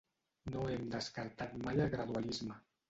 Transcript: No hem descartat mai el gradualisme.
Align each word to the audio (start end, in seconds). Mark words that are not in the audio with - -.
No 0.55 0.63
hem 0.71 0.89
descartat 0.95 1.57
mai 1.67 1.87
el 1.87 1.97
gradualisme. 1.97 2.63